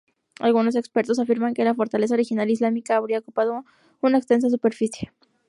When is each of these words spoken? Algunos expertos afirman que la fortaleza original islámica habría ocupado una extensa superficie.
Algunos 0.39 0.73
expertos 0.75 1.19
afirman 1.19 1.53
que 1.53 1.63
la 1.63 1.75
fortaleza 1.75 2.15
original 2.15 2.49
islámica 2.49 2.95
habría 2.97 3.19
ocupado 3.19 3.65
una 4.01 4.17
extensa 4.17 4.49
superficie. 4.49 5.13